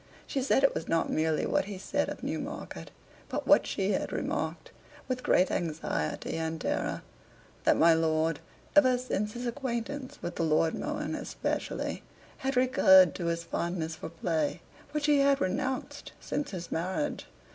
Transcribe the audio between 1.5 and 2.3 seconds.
he said of